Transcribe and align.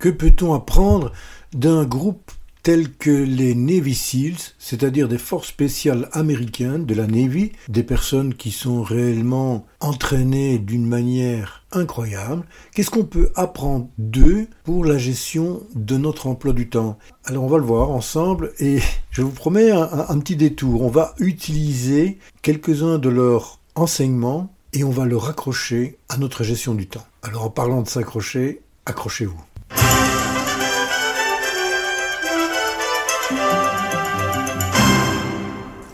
Que 0.00 0.08
peut-on 0.08 0.54
apprendre 0.54 1.12
d'un 1.52 1.84
groupe 1.84 2.30
tel 2.62 2.90
que 2.90 3.10
les 3.10 3.54
Navy 3.54 3.94
SEALs, 3.94 4.54
c'est-à-dire 4.58 5.08
des 5.08 5.18
forces 5.18 5.48
spéciales 5.48 6.08
américaines 6.12 6.86
de 6.86 6.94
la 6.94 7.06
Navy, 7.06 7.52
des 7.68 7.82
personnes 7.82 8.32
qui 8.32 8.50
sont 8.50 8.82
réellement 8.82 9.66
entraînées 9.80 10.58
d'une 10.58 10.86
manière 10.86 11.64
incroyable. 11.70 12.44
Qu'est-ce 12.74 12.90
qu'on 12.90 13.04
peut 13.04 13.30
apprendre 13.34 13.88
d'eux 13.98 14.48
pour 14.64 14.86
la 14.86 14.96
gestion 14.96 15.62
de 15.74 15.98
notre 15.98 16.28
emploi 16.28 16.54
du 16.54 16.70
temps? 16.70 16.98
Alors 17.26 17.44
on 17.44 17.48
va 17.48 17.58
le 17.58 17.64
voir 17.64 17.90
ensemble 17.90 18.52
et 18.58 18.78
je 19.10 19.20
vous 19.20 19.32
promets 19.32 19.70
un, 19.70 20.06
un 20.08 20.18
petit 20.18 20.36
détour. 20.36 20.80
On 20.80 20.90
va 20.90 21.14
utiliser 21.18 22.18
quelques-uns 22.40 22.96
de 22.96 23.10
leurs 23.10 23.58
enseignements 23.74 24.50
et 24.72 24.82
on 24.82 24.90
va 24.90 25.04
le 25.04 25.18
raccrocher 25.18 25.98
à 26.08 26.16
notre 26.16 26.42
gestion 26.42 26.74
du 26.74 26.86
temps. 26.86 27.06
Alors 27.22 27.44
en 27.44 27.50
parlant 27.50 27.82
de 27.82 27.88
s'accrocher, 27.88 28.62
accrochez-vous. 28.86 29.49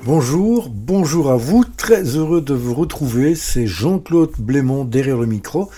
Bonjour, 0.07 0.71
bonjour 0.71 1.33
à 1.33 1.37
vous, 1.37 1.65
très 1.65 2.05
heureux 2.17 2.41
de 2.41 2.55
vous 2.55 2.75
retrouver, 2.75 3.35
c'est 3.35 3.67
Jean-Claude 3.67 4.31
Blémont 4.39 4.85
derrière 4.85 5.17
le 5.17 5.27
micro. 5.27 5.69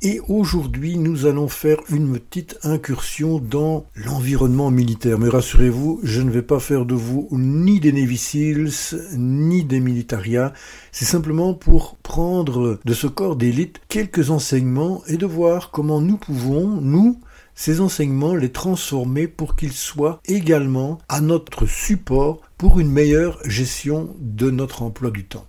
Et 0.00 0.20
aujourd'hui 0.28 0.96
nous 0.96 1.26
allons 1.26 1.48
faire 1.48 1.78
une 1.90 2.12
petite 2.12 2.56
incursion 2.62 3.40
dans 3.40 3.84
l'environnement 3.96 4.70
militaire. 4.70 5.18
Mais 5.18 5.28
rassurez-vous, 5.28 5.98
je 6.04 6.20
ne 6.22 6.30
vais 6.30 6.42
pas 6.42 6.60
faire 6.60 6.86
de 6.86 6.94
vous 6.94 7.26
ni 7.32 7.80
des 7.80 7.90
Navy 7.90 8.20
ni 9.16 9.64
des 9.64 9.80
militaria, 9.80 10.52
c'est 10.92 11.04
simplement 11.04 11.52
pour 11.52 11.96
prendre 11.96 12.78
de 12.84 12.94
ce 12.94 13.08
corps 13.08 13.34
d'élite 13.34 13.80
quelques 13.88 14.30
enseignements 14.30 15.02
et 15.08 15.16
de 15.16 15.26
voir 15.26 15.72
comment 15.72 16.00
nous 16.00 16.16
pouvons, 16.16 16.80
nous, 16.80 17.18
ces 17.54 17.80
enseignements, 17.80 18.34
les 18.34 18.52
transformer 18.52 19.28
pour 19.28 19.56
qu'ils 19.56 19.72
soient 19.72 20.20
également 20.26 20.98
à 21.08 21.20
notre 21.20 21.66
support 21.66 22.40
pour 22.58 22.80
une 22.80 22.90
meilleure 22.90 23.38
gestion 23.44 24.14
de 24.18 24.50
notre 24.50 24.82
emploi 24.82 25.10
du 25.10 25.24
temps. 25.24 25.46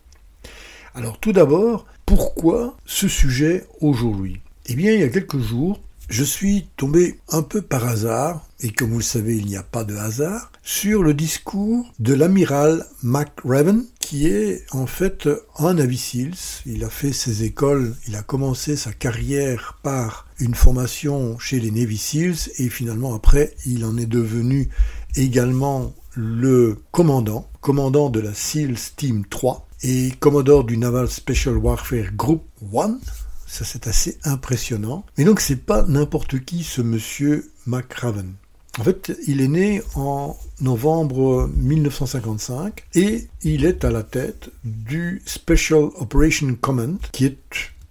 Alors 0.93 1.19
tout 1.19 1.33
d'abord, 1.33 1.85
pourquoi 2.05 2.77
ce 2.85 3.07
sujet 3.07 3.65
aujourd'hui? 3.81 4.41
Eh 4.67 4.75
bien, 4.75 4.93
il 4.93 4.99
y 4.99 5.03
a 5.03 5.09
quelques 5.09 5.39
jours, 5.39 5.79
je 6.09 6.23
suis 6.23 6.67
tombé 6.77 7.19
un 7.29 7.41
peu 7.41 7.61
par 7.61 7.85
hasard, 7.85 8.47
et 8.61 8.71
comme 8.71 8.91
vous 8.91 8.99
le 8.99 9.03
savez, 9.03 9.35
il 9.37 9.45
n'y 9.45 9.57
a 9.57 9.63
pas 9.63 9.83
de 9.83 9.95
hasard, 9.95 10.51
sur 10.65 11.03
le 11.03 11.13
discours 11.13 11.85
de 11.99 12.15
l'amiral 12.15 12.87
McRaven, 13.03 13.85
qui 13.99 14.27
est 14.27 14.65
en 14.71 14.87
fait 14.87 15.29
un 15.59 15.75
Navy 15.75 15.97
Seals. 15.97 16.63
Il 16.65 16.83
a 16.83 16.89
fait 16.89 17.13
ses 17.13 17.43
écoles, 17.43 17.95
il 18.07 18.15
a 18.15 18.23
commencé 18.23 18.75
sa 18.75 18.91
carrière 18.91 19.79
par 19.83 20.27
une 20.39 20.55
formation 20.55 21.37
chez 21.37 21.59
les 21.59 21.69
Navy 21.69 21.99
Seals, 21.99 22.51
et 22.57 22.69
finalement 22.69 23.13
après, 23.13 23.53
il 23.67 23.85
en 23.85 23.95
est 23.95 24.07
devenu 24.07 24.69
également 25.15 25.93
le 26.15 26.77
commandant, 26.91 27.47
commandant 27.61 28.09
de 28.09 28.19
la 28.19 28.33
SEALs 28.33 28.95
Team 28.97 29.23
3 29.29 29.67
et 29.83 30.13
commodore 30.19 30.63
du 30.63 30.77
Naval 30.77 31.09
Special 31.09 31.57
Warfare 31.57 32.11
Group 32.15 32.43
1. 32.75 32.97
Ça 33.45 33.65
c'est 33.65 33.85
assez 33.85 34.17
impressionnant. 34.23 35.05
Mais 35.17 35.25
donc 35.25 35.41
c'est 35.41 35.63
pas 35.63 35.83
n'importe 35.83 36.39
qui 36.43 36.63
ce 36.63 36.81
monsieur 36.81 37.51
McRaven. 37.67 38.33
En 38.77 38.83
fait, 38.83 39.17
il 39.27 39.41
est 39.41 39.47
né 39.47 39.81
en 39.95 40.37
novembre 40.59 41.49
1955 41.55 42.83
et 42.95 43.27
il 43.41 43.65
est 43.65 43.85
à 43.85 43.91
la 43.91 44.03
tête 44.03 44.49
du 44.63 45.21
Special 45.25 45.89
Operation 45.97 46.55
Command, 46.59 46.99
qui 47.11 47.25
est 47.25 47.37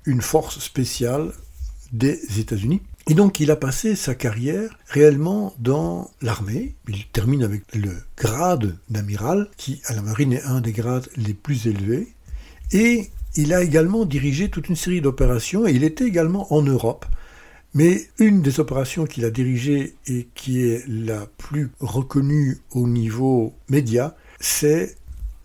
une 0.05 0.21
force 0.21 0.59
spéciale 0.59 1.33
des 1.93 2.21
États-Unis 2.39 2.83
et 3.07 3.15
donc 3.15 3.39
il 3.39 3.51
a 3.51 3.57
passé 3.57 3.97
sa 3.97 4.15
carrière 4.15 4.79
réellement 4.89 5.55
dans 5.59 6.11
l'armée. 6.23 6.75
Il 6.89 7.07
termine 7.09 7.43
avec 7.43 7.63
le 7.75 7.93
grade 8.17 8.77
d'amiral, 8.89 9.51
qui 9.59 9.83
à 9.87 9.95
la 9.95 10.01
marine 10.01 10.33
est 10.33 10.45
un 10.45 10.63
des 10.63 10.73
grades 10.73 11.09
les 11.17 11.35
plus 11.35 11.67
élevés. 11.67 12.09
Et 12.73 13.11
il 13.37 13.53
a 13.53 13.63
également 13.63 14.07
dirigé 14.07 14.49
toute 14.49 14.69
une 14.71 14.77
série 14.77 15.03
d'opérations 15.03 15.67
et 15.67 15.73
il 15.73 15.85
était 15.85 16.07
également 16.07 16.53
en 16.55 16.63
Europe. 16.63 17.05
Mais 17.75 18.09
une 18.19 18.41
des 18.41 18.61
opérations 18.61 19.05
qu'il 19.05 19.25
a 19.25 19.31
dirigées 19.31 19.97
et 20.07 20.29
qui 20.35 20.65
est 20.65 20.85
la 20.87 21.27
plus 21.39 21.71
reconnue 21.81 22.59
au 22.71 22.87
niveau 22.87 23.53
média, 23.69 24.17
c'est 24.39 24.97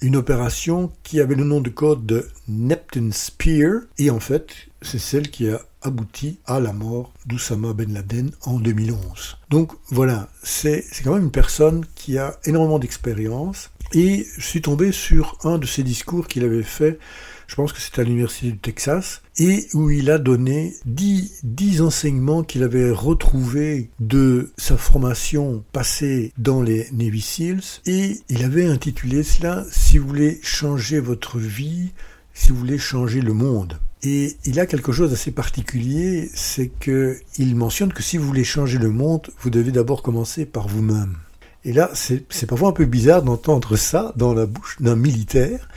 une 0.02 0.16
opération 0.16 0.92
qui 1.04 1.20
avait 1.20 1.36
le 1.36 1.44
nom 1.44 1.60
de 1.60 1.70
code 1.70 2.06
de 2.06 2.28
Neptune 2.48 3.12
Spear. 3.12 3.82
Et 3.98 4.12
en 4.12 4.20
fait, 4.20 4.54
c'est 4.82 5.00
celle 5.00 5.30
qui 5.30 5.50
a 5.50 5.60
abouti 5.82 6.40
à 6.46 6.60
la 6.60 6.72
mort 6.72 7.12
d'Oussama 7.26 7.74
Ben 7.74 7.94
Laden 7.94 8.32
en 8.44 8.60
2011. 8.60 9.38
Donc 9.50 9.72
voilà, 9.90 10.30
c'est 10.44 10.86
quand 11.04 11.16
même 11.16 11.24
une 11.24 11.32
personne 11.32 11.86
qui 11.96 12.18
a 12.18 12.38
énormément 12.46 12.80
d'expérience 12.80 13.72
et 13.94 14.28
je 14.38 14.46
suis 14.46 14.62
tombé 14.62 14.92
sur 14.92 15.38
un 15.44 15.58
de 15.58 15.66
ses 15.66 15.84
discours 15.84 16.28
qu'il 16.28 16.44
avait 16.44 16.64
fait, 16.64 17.00
je 17.50 17.56
pense 17.56 17.74
que 17.74 17.82
c'était 17.82 18.02
à 18.02 18.04
l'Université 18.04 18.52
du 18.52 18.60
Texas, 18.60 19.24
et 19.40 19.66
où 19.74 19.90
il 19.90 20.12
a 20.12 20.20
donné 20.20 20.76
dix, 20.86 21.40
dix 21.44 21.82
enseignements 21.82 22.44
qu'il 22.44 22.62
avait 22.62 22.92
retrouvés 22.92 23.90
de 24.00 24.52
sa 24.58 24.78
formation 24.78 25.64
passée 25.72 26.32
dans 26.38 26.62
les 26.62 26.88
Navy 26.92 27.22
Seals, 27.22 27.82
et 27.88 28.20
il 28.30 28.44
avait 28.44 28.68
intitulé 28.68 29.24
cela 29.24 29.66
Si 29.72 29.98
vous 29.98 30.08
voulez 30.08 30.40
changer 30.44 31.00
votre 31.00 31.40
vie, 31.40 31.90
si 32.36 32.50
vous 32.50 32.58
voulez 32.60 32.78
changer 32.78 33.20
le 33.20 33.34
monde. 33.34 33.80
Et 34.04 34.38
il 34.46 34.60
a 34.60 34.68
quelque 34.68 34.92
chose 34.92 35.10
d'assez 35.10 35.32
particulier, 35.32 36.30
c'est 36.36 36.70
qu'il 36.80 37.56
mentionne 37.56 37.92
que 37.92 38.04
si 38.04 38.18
vous 38.18 38.28
voulez 38.28 38.44
changer 38.44 38.78
le 38.78 38.92
monde, 38.92 39.28
vous 39.42 39.50
devez 39.50 39.72
d'abord 39.72 40.04
commencer 40.04 40.46
par 40.46 40.68
vous-même. 40.68 41.18
Et 41.66 41.74
là, 41.74 41.90
c'est 41.96 42.46
parfois 42.46 42.70
un 42.70 42.74
peu 42.74 42.86
bizarre 42.86 43.24
d'entendre 43.24 43.76
ça 43.76 44.14
dans 44.16 44.36
la 44.36 44.46
bouche 44.46 44.78
d'un 44.80 44.96
militaire, 44.96 45.68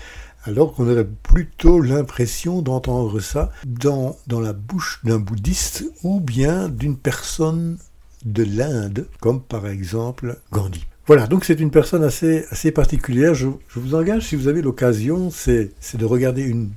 alors 0.44 0.75
qu'on 0.75 0.88
aurait 0.88 1.08
plutôt 1.22 1.80
l'impression 1.80 2.62
d'entendre 2.62 3.20
ça 3.20 3.50
dans, 3.64 4.16
dans 4.26 4.41
la 4.41 4.53
bouche 4.53 5.00
d'un 5.04 5.19
bouddhiste 5.19 5.84
ou 6.03 6.20
bien 6.20 6.69
d'une 6.69 6.97
personne 6.97 7.78
de 8.25 8.44
l'Inde, 8.44 9.06
comme 9.20 9.42
par 9.42 9.66
exemple 9.66 10.38
Gandhi. 10.52 10.86
Voilà, 11.06 11.26
donc 11.26 11.44
c'est 11.44 11.58
une 11.58 11.72
personne 11.72 12.04
assez, 12.04 12.44
assez 12.50 12.70
particulière. 12.70 13.34
Je, 13.34 13.48
je 13.69 13.81
vous 13.81 13.97
engage, 13.97 14.22
si 14.28 14.36
vous 14.36 14.47
avez 14.47 14.62
l'occasion, 14.62 15.31
c'est 15.31 15.72
de 15.94 16.04
regarder 16.04 16.42
une, 16.42 16.70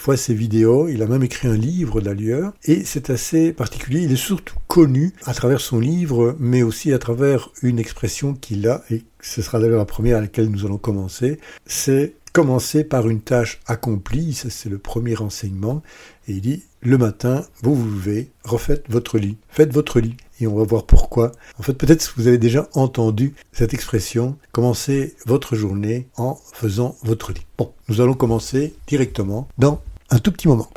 fois 0.00 0.16
ses 0.16 0.34
vidéos. 0.34 0.88
Il 0.88 1.02
a 1.02 1.06
même 1.06 1.22
écrit 1.22 1.48
un 1.48 1.56
livre 1.56 2.00
d'ailleurs. 2.00 2.52
Et 2.64 2.84
c'est 2.84 3.10
assez 3.10 3.52
particulier. 3.52 4.00
Il 4.00 4.12
est 4.12 4.16
surtout 4.16 4.56
connu 4.66 5.12
à 5.24 5.34
travers 5.34 5.60
son 5.60 5.78
livre, 5.78 6.36
mais 6.38 6.62
aussi 6.62 6.92
à 6.92 6.98
travers 6.98 7.50
une 7.62 7.78
expression 7.78 8.34
qu'il 8.34 8.66
a, 8.68 8.82
et 8.90 9.04
ce 9.20 9.42
sera 9.42 9.60
d'ailleurs 9.60 9.78
la 9.78 9.84
première 9.84 10.16
à 10.16 10.20
laquelle 10.20 10.48
nous 10.48 10.64
allons 10.64 10.78
commencer. 10.78 11.38
C'est 11.66 12.14
commencer 12.32 12.84
par 12.84 13.08
une 13.08 13.20
tâche 13.20 13.60
accomplie. 13.66 14.34
Ça, 14.34 14.50
c'est 14.50 14.68
le 14.68 14.78
premier 14.78 15.20
enseignement. 15.20 15.82
Et 16.28 16.32
il 16.32 16.40
dit, 16.40 16.62
le 16.80 16.98
matin, 16.98 17.44
vous 17.62 17.74
vous 17.74 17.90
levez, 17.90 18.30
refaites 18.44 18.84
votre 18.88 19.18
lit. 19.18 19.36
Faites 19.48 19.72
votre 19.72 20.00
lit. 20.00 20.16
Et 20.40 20.46
on 20.46 20.56
va 20.56 20.64
voir 20.64 20.86
pourquoi. 20.86 21.32
En 21.58 21.62
fait, 21.62 21.74
peut-être 21.74 22.06
que 22.06 22.20
vous 22.20 22.28
avez 22.28 22.38
déjà 22.38 22.68
entendu 22.74 23.34
cette 23.52 23.74
expression, 23.74 24.36
commencez 24.52 25.14
votre 25.26 25.56
journée 25.56 26.08
en 26.16 26.38
faisant 26.52 26.96
votre 27.02 27.32
lit. 27.32 27.46
Bon, 27.58 27.72
nous 27.88 28.00
allons 28.00 28.14
commencer 28.14 28.74
directement 28.86 29.48
dans 29.58 29.82
un 30.10 30.18
tout 30.18 30.32
petit 30.32 30.48
moment. 30.48 30.70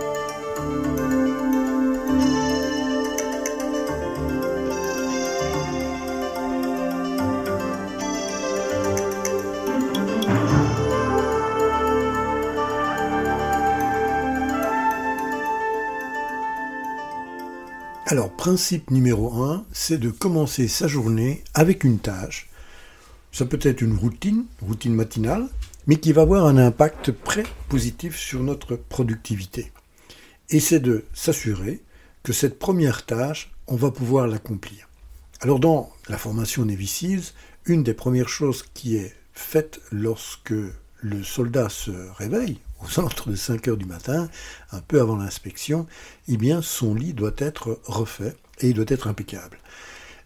Alors, 18.05 18.35
principe 18.35 18.91
numéro 18.91 19.43
1, 19.43 19.65
c'est 19.71 19.97
de 19.97 20.09
commencer 20.09 20.67
sa 20.67 20.87
journée 20.87 21.41
avec 21.53 21.85
une 21.85 21.99
tâche. 21.99 22.49
Ça 23.31 23.45
peut 23.45 23.59
être 23.61 23.81
une 23.81 23.95
routine, 23.95 24.43
routine 24.61 24.93
matinale, 24.93 25.47
mais 25.87 25.95
qui 25.95 26.11
va 26.11 26.23
avoir 26.23 26.45
un 26.45 26.57
impact 26.57 27.13
très 27.23 27.43
positif 27.69 28.17
sur 28.17 28.43
notre 28.43 28.75
productivité. 28.75 29.71
Et 30.49 30.59
c'est 30.59 30.81
de 30.81 31.05
s'assurer 31.13 31.81
que 32.23 32.33
cette 32.33 32.59
première 32.59 33.05
tâche, 33.05 33.51
on 33.67 33.77
va 33.77 33.89
pouvoir 33.89 34.27
l'accomplir. 34.27 34.89
Alors 35.39 35.59
dans 35.59 35.89
la 36.09 36.17
formation 36.17 36.65
Navy 36.65 37.31
une 37.65 37.83
des 37.83 37.93
premières 37.93 38.29
choses 38.29 38.65
qui 38.73 38.97
est 38.97 39.15
faite 39.31 39.79
lorsque 39.93 40.53
le 41.01 41.23
soldat 41.23 41.69
se 41.69 41.91
réveille, 42.17 42.59
aux 42.83 43.29
de 43.29 43.35
5 43.35 43.67
heures 43.67 43.77
du 43.77 43.85
matin, 43.85 44.29
un 44.71 44.81
peu 44.81 44.99
avant 45.01 45.17
l'inspection, 45.17 45.87
eh 46.27 46.37
bien 46.37 46.61
son 46.61 46.93
lit 46.93 47.13
doit 47.13 47.35
être 47.37 47.79
refait 47.85 48.35
et 48.59 48.69
il 48.69 48.73
doit 48.73 48.85
être 48.87 49.07
impeccable. 49.07 49.57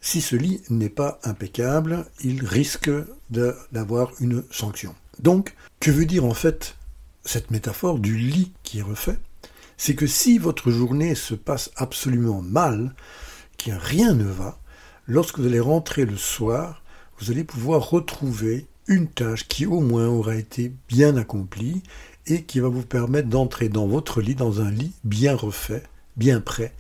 Si 0.01 0.21
ce 0.21 0.36
lit 0.36 0.62
n'est 0.69 0.89
pas 0.89 1.19
impeccable, 1.24 2.06
il 2.24 2.45
risque 2.45 2.92
d'avoir 3.30 4.12
une 4.19 4.44
sanction. 4.51 4.95
Donc, 5.19 5.56
que 5.80 5.92
veut 5.92 6.06
dire 6.06 6.25
en 6.25 6.33
fait 6.33 6.75
cette 7.25 7.51
métaphore 7.51 8.00
du 8.00 8.18
lit 8.18 8.54
qui 8.63 8.80
est 8.80 8.83
refait? 8.83 9.19
C'est 9.77 9.95
que 9.95 10.07
si 10.07 10.38
votre 10.38 10.71
journée 10.71 11.13
se 11.13 11.36
passe 11.36 11.71
absolument 11.75 12.42
mal, 12.42 12.95
que 13.57 13.71
rien 13.71 14.13
ne 14.13 14.24
va, 14.24 14.59
lorsque 15.07 15.39
vous 15.39 15.48
allez 15.48 15.59
rentrer 15.59 16.06
le 16.06 16.18
soir, 16.18 16.81
vous 17.19 17.31
allez 17.31 17.44
pouvoir 17.44 17.89
retrouver 17.89 18.68
une 18.88 19.07
tâche 19.07 19.48
qui 19.48 19.65
au 19.65 19.81
moins 19.81 20.07
aura 20.07 20.36
été 20.36 20.71
bien 20.88 21.18
accomplie 21.18 21.83
et 22.28 22.44
qui 22.44 22.60
va 22.60 22.68
vous 22.68 22.86
permettre 22.86 23.30
d'entrer 23.30 23.70
dans 23.70 23.88
votre 23.88 24.22
lit, 24.22 24.36
dans 24.36 24.62
un 24.62 24.72
lit 24.72 24.94
bien 25.04 25.36
refait, 25.36 25.84
bien 26.16 26.42
prêt, 26.42 26.74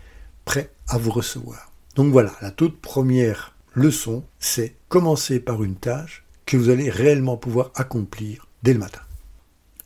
prêt 0.45 0.71
à 0.87 0.97
vous 0.97 1.11
recevoir. 1.11 1.71
Donc 1.95 2.11
voilà, 2.11 2.33
la 2.41 2.51
toute 2.51 2.79
première 2.79 3.55
leçon, 3.73 4.23
c'est 4.39 4.75
commencer 4.87 5.39
par 5.39 5.63
une 5.63 5.75
tâche 5.75 6.25
que 6.45 6.57
vous 6.57 6.69
allez 6.69 6.89
réellement 6.89 7.37
pouvoir 7.37 7.71
accomplir 7.75 8.47
dès 8.63 8.73
le 8.73 8.79
matin. 8.79 9.01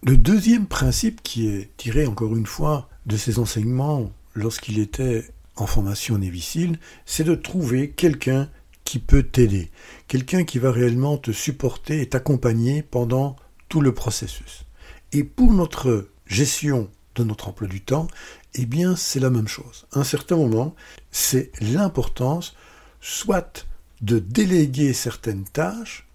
Le 0.03 0.17
deuxième 0.17 0.65
principe 0.65 1.21
qui 1.23 1.47
est 1.47 1.69
tiré 1.77 2.05
encore 2.05 2.35
une 2.35 2.45
fois 2.45 2.89
de 3.05 3.17
ses 3.17 3.39
enseignements 3.39 4.11
lorsqu'il 4.33 4.79
était 4.79 5.25
en 5.55 5.67
formation 5.67 6.17
Névicile, 6.17 6.79
c'est 7.05 7.23
de 7.23 7.35
trouver 7.35 7.91
quelqu'un 7.91 8.49
qui 8.83 8.99
peut 8.99 9.23
t'aider, 9.23 9.69
quelqu'un 10.07 10.43
qui 10.43 10.59
va 10.59 10.71
réellement 10.71 11.17
te 11.17 11.31
supporter 11.31 12.01
et 12.01 12.09
t'accompagner 12.09 12.81
pendant 12.81 13.35
tout 13.69 13.81
le 13.81 13.93
processus. 13.93 14.65
Et 15.13 15.23
pour 15.23 15.53
notre 15.53 16.07
gestion 16.25 16.89
de 17.15 17.23
notre 17.23 17.49
emploi 17.49 17.67
du 17.67 17.81
temps, 17.81 18.07
eh 18.53 18.65
bien 18.65 18.95
c'est 18.95 19.19
la 19.19 19.29
même 19.29 19.47
chose. 19.47 19.85
À 19.91 19.99
un 19.99 20.03
certain 20.03 20.37
moment, 20.37 20.75
c'est 21.11 21.51
l'importance 21.61 22.55
soit 23.01 23.65
de 24.01 24.19
déléguer 24.19 24.93
certaines 24.93 25.43
tâches, 25.43 26.07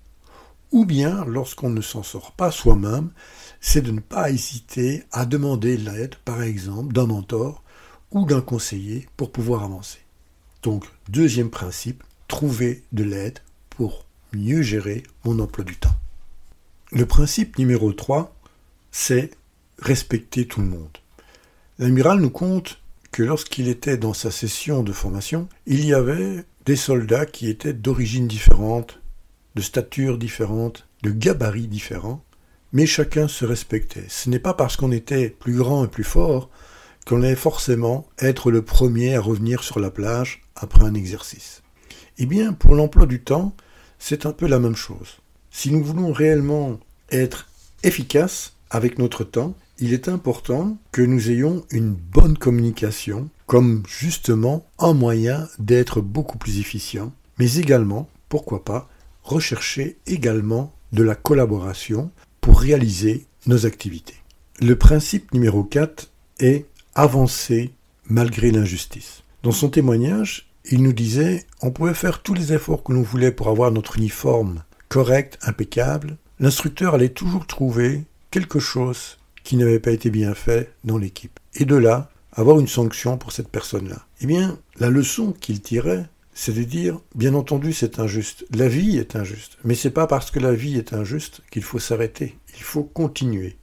ou 0.73 0.85
bien, 0.85 1.25
lorsqu'on 1.25 1.71
ne 1.71 1.81
s'en 1.81 2.03
sort 2.03 2.33
pas 2.33 2.51
soi-même, 2.51 3.11
c'est 3.61 3.83
de 3.83 3.93
ne 3.93 4.01
pas 4.01 4.31
hésiter 4.31 5.05
à 5.13 5.25
demander 5.25 5.77
l'aide, 5.77 6.17
par 6.25 6.43
exemple, 6.43 6.93
d'un 6.93 7.07
mentor 7.07 7.63
ou 8.11 8.27
d'un 8.27 8.41
conseiller 8.41 9.09
pour 9.17 9.31
pouvoir 9.31 9.63
avancer. 9.63 10.01
Donc, 10.63 10.85
deuxième 11.09 11.51
principe, 11.51 12.03
trouver 12.29 12.83
de 12.93 13.05
l'aide 13.05 13.39
pour 13.71 14.07
mieux 14.33 14.63
gérer 14.63 15.05
mon 15.25 15.39
emploi 15.39 15.65
du 15.65 15.77
temps. 15.77 15.95
Le 16.91 17.07
principe 17.07 17.59
numéro 17.59 17.93
3, 17.93 18.36
c'est 18.99 19.31
respecter 19.79 20.47
tout 20.47 20.63
le 20.63 20.69
monde. 20.69 20.97
L'amiral 21.79 22.19
nous 22.19 22.31
compte 22.31 22.81
que 23.13 23.23
lorsqu'il 23.23 23.69
était 23.69 23.99
dans 23.99 24.15
sa 24.15 24.31
session 24.31 24.83
de 24.83 24.93
formation, 24.93 25.51
il 25.67 25.85
y 25.85 25.93
avait 25.93 26.45
des 26.65 26.77
soldats 26.77 27.27
qui 27.27 27.51
étaient 27.51 27.75
d'origines 27.75 28.27
différentes, 28.27 29.03
de 29.55 29.61
stature 29.61 30.17
différentes, 30.17 30.89
de 31.03 31.11
gabarits 31.11 31.69
différents, 31.69 32.25
mais 32.73 32.87
chacun 32.87 33.29
se 33.29 33.45
respectait. 33.45 34.07
Ce 34.09 34.31
n'est 34.31 34.39
pas 34.39 34.55
parce 34.55 34.79
qu'on 34.79 34.93
était 34.93 35.29
plus 35.29 35.57
grand 35.57 35.85
et 35.85 35.89
plus 35.89 36.03
fort 36.03 36.49
qu'on 37.07 37.23
allait 37.23 37.37
forcément 37.37 38.09
être 38.19 38.51
le 38.51 38.63
premier 38.63 39.15
à 39.15 39.21
revenir 39.21 39.63
sur 39.63 39.79
la 39.79 39.91
plage 39.91 40.41
après 40.57 40.87
un 40.87 40.95
exercice. 40.95 41.63
Eh 42.17 42.25
bien, 42.25 42.55
pour 42.55 42.75
l'emploi 42.75 43.05
du 43.05 43.21
temps, 43.21 43.55
c'est 43.99 44.25
un 44.25 44.33
peu 44.33 44.47
la 44.47 44.59
même 44.59 44.75
chose. 44.75 45.19
Si 45.51 45.71
nous 45.71 45.85
voulons 45.85 46.13
réellement 46.15 46.81
être 47.11 47.51
efficaces 47.83 48.56
avec 48.71 48.99
notre 48.99 49.25
temps, 49.25 49.55
il 49.79 49.93
est 49.93 50.09
important 50.09 50.79
que 50.93 51.03
nous 51.03 51.31
ayons 51.31 51.65
une 51.71 51.93
bonne 51.93 52.39
communication 52.39 53.29
comme 53.47 53.83
justement 53.87 54.67
un 54.79 54.93
moyen 54.93 55.49
d'être 55.59 56.01
beaucoup 56.01 56.39
plus 56.39 56.59
efficient, 56.59 57.13
mais 57.39 57.55
également, 57.57 58.09
pourquoi 58.29 58.65
pas, 58.65 58.89
rechercher 59.23 59.99
également 60.07 60.73
de 60.93 61.03
la 61.03 61.15
collaboration 61.15 62.11
pour 62.41 62.61
réaliser 62.61 63.27
nos 63.47 63.67
activités. 63.67 64.17
Le 64.61 64.77
principe 64.77 65.33
numéro 65.35 65.62
4 65.62 66.11
est 66.41 66.67
avancer 66.95 67.73
malgré 68.09 68.51
l'injustice. 68.51 69.23
Dans 69.43 69.53
son 69.53 69.69
témoignage, 69.69 70.49
il 70.71 70.83
nous 70.83 70.93
disait 70.93 71.45
on 71.61 71.71
pouvait 71.71 71.95
faire 71.95 72.23
tous 72.23 72.35
les 72.35 72.53
efforts 72.53 72.83
que 72.83 72.93
l'on 72.93 73.03
voulait 73.03 73.33
pour 73.33 73.49
avoir 73.49 73.71
notre 73.71 73.99
uniforme 73.99 74.62
correct, 74.89 75.39
impeccable. 75.43 76.17
L'instructeur 76.41 76.95
allait 76.95 77.11
toujours 77.11 77.47
trouver 77.47 78.05
quelque 78.37 78.59
chose 78.59 79.17
qui 79.44 79.56
n'avait 79.56 79.81
pas 79.81 79.93
été 79.93 80.11
bien 80.11 80.35
fait 80.35 80.71
dans 80.85 80.99
l'équipe. 80.99 81.41
Et 81.55 81.65
de 81.65 81.75
là, 81.75 82.11
avoir 82.33 82.61
une 82.61 82.69
sanction 82.69 83.17
pour 83.17 83.33
cette 83.33 83.49
personne-là. 83.49 84.05
Eh 84.21 84.27
bien, 84.27 84.59
la 84.79 84.91
leçon 84.91 85.33
qu'il 85.33 85.62
tirait, 85.62 86.05
c'est 86.35 86.53
de 86.53 86.62
dire, 86.62 87.00
bien 87.15 87.33
entendu, 87.33 87.73
c'est 87.73 87.99
injuste. 87.99 88.44
La 88.55 88.69
vie 88.69 88.99
est 88.99 89.17
injuste. 89.17 89.56
Mais 89.65 89.75
c'est 89.75 89.91
pas 89.91 90.06
parce 90.06 90.31
que 90.31 90.38
la 90.38 90.53
vie 90.53 90.77
est 90.77 90.93
injuste 90.93 91.41
qu'il 91.50 91.62
faut 91.62 91.79
s'arrêter. 91.79 92.37
Il 92.59 92.62
faut 92.62 92.83
continuer. 92.83 93.56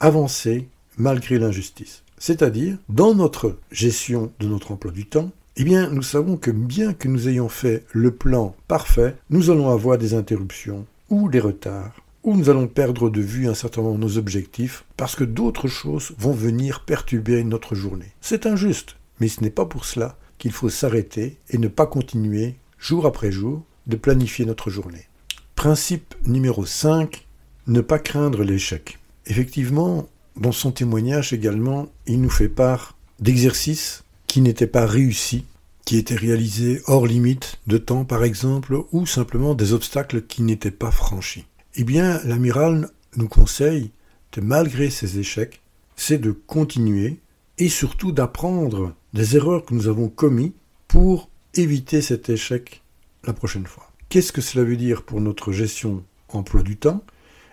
Avancer 0.00 0.66
malgré 0.96 1.38
l'injustice. 1.38 2.02
C'est-à-dire, 2.18 2.78
dans 2.88 3.14
notre 3.14 3.58
gestion 3.70 4.32
de 4.40 4.48
notre 4.48 4.72
emploi 4.72 4.90
du 4.90 5.06
temps, 5.06 5.30
eh 5.54 5.62
bien, 5.62 5.88
nous 5.88 6.02
savons 6.02 6.36
que 6.36 6.50
bien 6.50 6.94
que 6.94 7.06
nous 7.06 7.28
ayons 7.28 7.48
fait 7.48 7.84
le 7.92 8.10
plan 8.10 8.56
parfait, 8.66 9.14
nous 9.30 9.50
allons 9.50 9.70
avoir 9.70 9.98
des 9.98 10.14
interruptions 10.14 10.84
ou 11.10 11.28
des 11.28 11.38
retards, 11.38 11.94
ou 12.22 12.36
nous 12.36 12.50
allons 12.50 12.66
perdre 12.66 13.10
de 13.10 13.20
vue 13.20 13.48
un 13.48 13.54
certain 13.54 13.82
nombre 13.82 13.98
de 13.98 14.04
nos 14.04 14.18
objectifs 14.18 14.84
parce 14.96 15.14
que 15.14 15.24
d'autres 15.24 15.68
choses 15.68 16.12
vont 16.18 16.32
venir 16.32 16.84
perturber 16.84 17.42
notre 17.44 17.74
journée. 17.74 18.12
C'est 18.20 18.46
injuste, 18.46 18.96
mais 19.20 19.28
ce 19.28 19.42
n'est 19.42 19.50
pas 19.50 19.66
pour 19.66 19.84
cela 19.84 20.16
qu'il 20.38 20.52
faut 20.52 20.68
s'arrêter 20.68 21.38
et 21.50 21.58
ne 21.58 21.68
pas 21.68 21.86
continuer, 21.86 22.56
jour 22.78 23.06
après 23.06 23.32
jour, 23.32 23.64
de 23.86 23.96
planifier 23.96 24.44
notre 24.44 24.70
journée. 24.70 25.08
Principe 25.54 26.14
numéro 26.24 26.64
5, 26.64 27.26
ne 27.66 27.80
pas 27.80 27.98
craindre 27.98 28.44
l'échec. 28.44 28.98
Effectivement, 29.26 30.08
dans 30.36 30.52
son 30.52 30.70
témoignage 30.70 31.32
également, 31.32 31.88
il 32.06 32.20
nous 32.20 32.30
fait 32.30 32.48
part 32.48 32.96
d'exercices 33.18 34.04
qui 34.26 34.40
n'étaient 34.40 34.66
pas 34.66 34.86
réussis, 34.86 35.44
qui 35.84 35.96
étaient 35.96 36.14
réalisés 36.14 36.82
hors 36.86 37.06
limite 37.06 37.58
de 37.66 37.78
temps 37.78 38.04
par 38.04 38.22
exemple, 38.22 38.84
ou 38.92 39.06
simplement 39.06 39.54
des 39.54 39.72
obstacles 39.72 40.22
qui 40.22 40.42
n'étaient 40.42 40.70
pas 40.70 40.90
franchis. 40.90 41.46
Eh 41.74 41.84
bien, 41.84 42.20
l'amiral 42.24 42.90
nous 43.16 43.28
conseille 43.28 43.92
de, 44.32 44.40
malgré 44.40 44.90
ces 44.90 45.18
échecs, 45.18 45.60
c'est 45.96 46.18
de 46.18 46.32
continuer 46.32 47.20
et 47.58 47.68
surtout 47.68 48.12
d'apprendre 48.12 48.94
des 49.12 49.36
erreurs 49.36 49.64
que 49.64 49.74
nous 49.74 49.88
avons 49.88 50.08
commises 50.08 50.52
pour 50.86 51.28
éviter 51.54 52.02
cet 52.02 52.28
échec 52.28 52.82
la 53.24 53.32
prochaine 53.32 53.66
fois. 53.66 53.90
Qu'est-ce 54.08 54.32
que 54.32 54.40
cela 54.40 54.64
veut 54.64 54.76
dire 54.76 55.02
pour 55.02 55.20
notre 55.20 55.52
gestion 55.52 56.04
emploi 56.28 56.62
du 56.62 56.76
temps? 56.76 57.04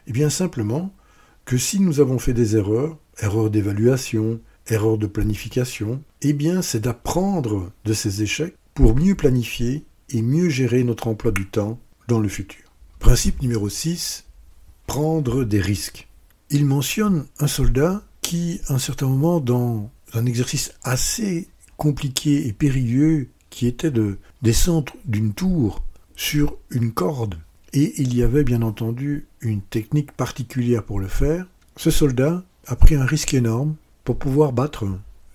Eh 0.07 0.11
bien 0.11 0.29
simplement 0.29 0.93
que 1.43 1.57
si 1.57 1.79
nous 1.79 1.99
avons 1.99 2.19
fait 2.19 2.33
des 2.33 2.55
erreurs, 2.55 2.97
erreurs 3.19 3.49
d'évaluation, 3.49 4.39
erreurs 4.67 4.97
de 4.97 5.07
planification, 5.07 6.01
eh 6.21 6.33
bien 6.33 6.61
c'est 6.61 6.79
d'apprendre 6.79 7.71
de 7.83 7.93
ces 7.93 8.21
échecs 8.21 8.55
pour 8.73 8.95
mieux 8.95 9.15
planifier 9.15 9.85
et 10.09 10.21
mieux 10.21 10.49
gérer 10.49 10.83
notre 10.83 11.07
emploi 11.07 11.31
du 11.31 11.47
temps 11.47 11.79
dans 12.07 12.19
le 12.19 12.29
futur. 12.29 12.64
Principe 12.99 13.41
numéro 13.41 13.69
6, 13.69 14.25
prendre 14.87 15.43
des 15.43 15.61
risques. 15.61 16.07
Il 16.49 16.65
mentionne 16.65 17.25
un 17.39 17.47
soldat 17.47 18.03
qui, 18.21 18.61
à 18.67 18.73
un 18.73 18.79
certain 18.79 19.07
moment, 19.07 19.39
dans 19.39 19.91
un 20.13 20.25
exercice 20.25 20.73
assez 20.83 21.47
compliqué 21.77 22.47
et 22.47 22.53
périlleux, 22.53 23.29
qui 23.49 23.67
était 23.67 23.91
de 23.91 24.17
descendre 24.41 24.93
d'une 25.05 25.33
tour 25.33 25.83
sur 26.15 26.57
une 26.69 26.91
corde, 26.91 27.35
et 27.73 27.93
il 28.01 28.15
y 28.15 28.23
avait 28.23 28.43
bien 28.43 28.61
entendu 28.61 29.27
une 29.41 29.61
technique 29.61 30.11
particulière 30.11 30.83
pour 30.83 30.99
le 30.99 31.07
faire, 31.07 31.45
ce 31.77 31.91
soldat 31.91 32.43
a 32.67 32.75
pris 32.75 32.95
un 32.95 33.05
risque 33.05 33.33
énorme 33.33 33.75
pour 34.03 34.17
pouvoir 34.17 34.53
battre 34.53 34.87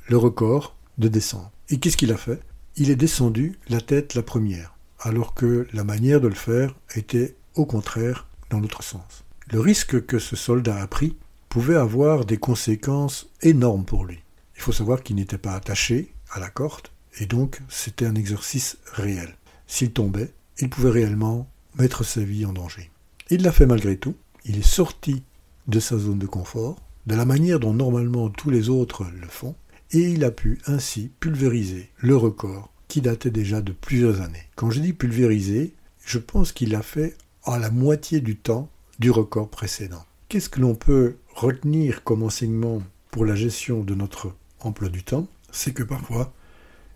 le 0.08 0.16
record 0.16 0.74
de 0.98 1.08
descente. 1.08 1.50
Et 1.68 1.78
qu'est-ce 1.78 1.96
qu'il 1.96 2.12
a 2.12 2.16
fait? 2.16 2.40
Il 2.76 2.90
est 2.90 2.96
descendu 2.96 3.58
la 3.68 3.80
tête 3.80 4.14
la 4.14 4.22
première, 4.22 4.74
alors 4.98 5.34
que 5.34 5.66
la 5.72 5.84
manière 5.84 6.20
de 6.20 6.28
le 6.28 6.34
faire 6.34 6.74
était 6.94 7.36
au 7.54 7.66
contraire 7.66 8.26
dans 8.50 8.60
l'autre 8.60 8.82
sens. 8.82 9.24
Le 9.50 9.60
risque 9.60 10.04
que 10.06 10.18
ce 10.18 10.36
soldat 10.36 10.80
a 10.80 10.86
pris 10.86 11.16
pouvait 11.48 11.76
avoir 11.76 12.24
des 12.24 12.36
conséquences 12.36 13.28
énormes 13.42 13.84
pour 13.84 14.04
lui. 14.04 14.20
Il 14.56 14.62
faut 14.62 14.72
savoir 14.72 15.02
qu'il 15.02 15.16
n'était 15.16 15.38
pas 15.38 15.54
attaché 15.54 16.12
à 16.30 16.38
la 16.38 16.50
corde, 16.50 16.88
et 17.18 17.26
donc 17.26 17.60
c'était 17.68 18.06
un 18.06 18.14
exercice 18.14 18.78
réel. 18.92 19.34
S'il 19.66 19.92
tombait, 19.92 20.32
il 20.58 20.70
pouvait 20.70 20.90
réellement 20.90 21.48
mettre 21.78 22.04
sa 22.04 22.20
vie 22.20 22.46
en 22.46 22.52
danger. 22.52 22.90
Il 23.30 23.42
l'a 23.42 23.52
fait 23.52 23.66
malgré 23.66 23.96
tout, 23.96 24.14
il 24.44 24.58
est 24.58 24.62
sorti 24.62 25.22
de 25.66 25.80
sa 25.80 25.98
zone 25.98 26.18
de 26.18 26.26
confort, 26.26 26.76
de 27.06 27.14
la 27.14 27.24
manière 27.24 27.60
dont 27.60 27.74
normalement 27.74 28.28
tous 28.28 28.50
les 28.50 28.68
autres 28.68 29.06
le 29.20 29.28
font, 29.28 29.54
et 29.92 30.10
il 30.10 30.24
a 30.24 30.30
pu 30.30 30.60
ainsi 30.66 31.10
pulvériser 31.18 31.90
le 31.98 32.16
record 32.16 32.72
qui 32.88 33.00
datait 33.00 33.30
déjà 33.30 33.60
de 33.60 33.72
plusieurs 33.72 34.20
années. 34.20 34.46
Quand 34.56 34.70
je 34.70 34.80
dis 34.80 34.92
pulvériser, 34.92 35.74
je 36.04 36.18
pense 36.18 36.52
qu'il 36.52 36.70
l'a 36.70 36.82
fait 36.82 37.16
à 37.44 37.58
la 37.58 37.70
moitié 37.70 38.20
du 38.20 38.36
temps 38.36 38.68
du 38.98 39.10
record 39.10 39.48
précédent. 39.48 40.04
Qu'est-ce 40.28 40.48
que 40.48 40.60
l'on 40.60 40.74
peut 40.74 41.16
retenir 41.34 42.04
comme 42.04 42.22
enseignement 42.22 42.82
pour 43.10 43.24
la 43.24 43.34
gestion 43.34 43.82
de 43.82 43.94
notre 43.94 44.34
emploi 44.60 44.88
du 44.88 45.02
temps? 45.02 45.26
C'est 45.50 45.72
que 45.72 45.82
parfois, 45.82 46.32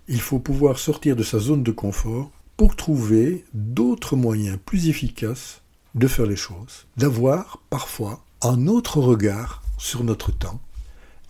il 0.07 0.21
faut 0.21 0.39
pouvoir 0.39 0.79
sortir 0.79 1.17
de 1.17 1.23
sa 1.23 1.39
zone 1.39 1.63
de 1.63 1.73
confort 1.73 2.31
pour 2.57 2.77
trouver 2.77 3.45
d'autres 3.55 4.17
moyens 4.17 4.59
plus 4.65 4.89
efficaces 4.89 5.63
de 5.95 6.07
faire 6.07 6.27
les 6.27 6.37
choses, 6.37 6.87
d'avoir 6.97 7.63
parfois 7.71 8.25
un 8.43 8.67
autre 8.67 9.01
regard 9.01 9.63
sur 9.79 10.05
notre 10.05 10.31
temps, 10.31 10.61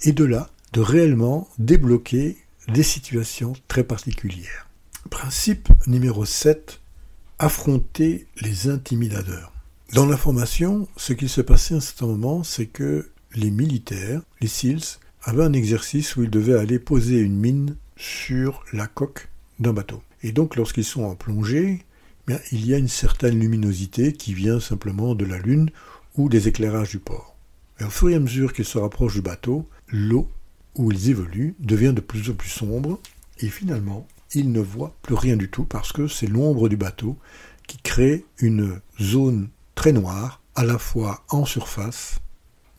et 0.03 0.13
de 0.13 0.25
là, 0.25 0.51
de 0.73 0.81
réellement 0.81 1.49
débloquer 1.59 2.39
des 2.69 2.83
situations 2.83 3.53
très 3.69 3.85
particulières. 3.85 4.69
Principe 5.11 5.69
numéro 5.87 6.25
7. 6.25 6.81
Affronter 7.41 8.29
les 8.41 8.69
intimidateurs. 8.69 9.53
Dans 9.93 10.07
la 10.07 10.17
formation, 10.17 10.87
ce 10.97 11.13
qui 11.13 11.29
se 11.29 11.41
passait 11.41 11.75
à 11.75 11.79
un 12.05 12.07
moment, 12.07 12.45
c'est 12.45 12.67
que 12.67 13.11
les 13.35 13.51
militaires, 13.51 14.23
les 14.41 14.47
SEALs, 14.47 15.01
avaient 15.25 15.43
un 15.43 15.53
exercice 15.53 16.15
où 16.15 16.23
ils 16.23 16.31
devaient 16.31 16.57
aller 16.57 16.79
poser 16.79 17.19
une 17.19 17.37
mine 17.37 17.77
sur 17.97 18.65
la 18.73 18.87
coque 18.87 19.31
d'un 19.59 19.73
bateau. 19.73 20.01
Et 20.23 20.31
donc 20.31 20.55
lorsqu'ils 20.55 20.85
sont 20.85 21.03
en 21.03 21.17
plongée, 21.17 21.85
eh 22.29 22.37
il 22.53 22.67
y 22.67 22.73
a 22.73 22.79
une 22.79 22.87
certaine 22.87 23.41
luminosité 23.41 24.13
qui 24.13 24.33
vient 24.33 24.61
simplement 24.61 25.17
de 25.17 25.25
la 25.25 25.39
lune 25.39 25.71
ou 26.17 26.29
des 26.29 26.47
éclairages 26.47 26.91
du 26.91 27.01
port. 27.01 27.35
Et 27.81 27.85
au 27.85 27.91
fur 27.91 28.11
et 28.11 28.15
à 28.15 28.21
mesure 28.21 28.53
qu'ils 28.53 28.65
se 28.65 28.79
rapprochent 28.79 29.15
du 29.15 29.23
bateau, 29.23 29.69
l'eau 29.89 30.31
où 30.77 30.93
ils 30.93 31.11
évoluent 31.11 31.57
devient 31.59 31.95
de 31.95 32.01
plus 32.01 32.31
en 32.31 32.35
plus 32.35 32.49
sombre 32.49 33.01
et 33.41 33.49
finalement 33.49 34.07
ils 34.35 34.53
ne 34.53 34.61
voient 34.61 34.95
plus 35.03 35.15
rien 35.15 35.37
du 35.37 35.51
tout 35.51 35.65
parce 35.65 35.93
que 35.93 36.09
c'est 36.09 36.27
l'ombre 36.27 36.69
du 36.69 36.77
bateau 36.77 37.17
qui 37.67 37.79
crée 37.79 38.25
une 38.39 38.81
zone 39.01 39.49
très 39.75 39.93
noire 39.93 40.43
à 40.55 40.65
la 40.65 40.79
fois 40.79 41.25
en 41.31 41.45
surface 41.45 42.19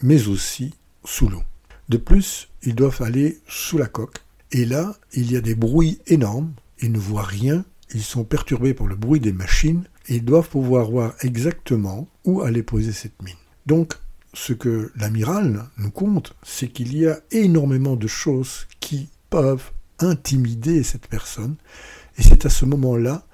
mais 0.02 0.28
aussi 0.28 0.74
sous 1.04 1.30
l'eau. 1.30 1.44
De 1.90 1.98
plus, 1.98 2.50
ils 2.64 2.76
doivent 2.76 3.02
aller 3.02 3.40
sous 3.48 3.78
la 3.78 3.88
coque 3.88 4.20
et 4.52 4.66
là 4.66 4.96
il 5.14 5.32
y 5.32 5.38
a 5.38 5.42
des 5.42 5.56
bruits 5.56 6.00
énormes, 6.08 6.54
ils 6.82 6.92
ne 6.92 7.00
voient 7.00 7.24
rien, 7.24 7.66
ils 7.94 8.04
sont 8.04 8.24
perturbés 8.24 8.74
par 8.74 8.88
le 8.88 8.96
bruit 8.96 9.20
des 9.20 9.34
machines 9.34 9.86
ils 10.08 10.24
doivent 10.24 10.50
pouvoir 10.50 10.90
voir 10.90 11.14
exactement 11.22 12.08
où 12.24 12.42
aller 12.42 12.64
poser 12.64 12.92
cette 12.92 13.22
mine. 13.24 13.36
Donc 13.66 13.96
ce 14.34 14.54
que 14.54 14.92
l'amiral 14.96 15.66
nous 15.78 15.92
compte, 15.92 16.36
c'est 16.44 16.68
qu'il 16.68 16.96
y 16.96 17.08
a 17.08 17.20
énormément 17.32 17.96
de 17.96 18.08
choses 18.08 18.68
qui 18.80 19.10
peuvent 19.30 19.72
intimider 20.00 20.84
cette 20.84 21.08
personne, 21.08 21.56
et 22.18 22.24
c'est 22.24 22.46
à 22.46 22.50
ce 22.50 22.66
moment-là 22.66 23.25